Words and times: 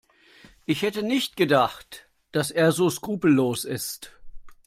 Ich 0.65 0.81
hätte 0.81 1.03
nicht 1.03 1.35
gedacht, 1.35 2.09
dass 2.31 2.49
er 2.49 2.71
so 2.71 2.89
skrupellos 2.89 3.65
ist. 3.65 4.19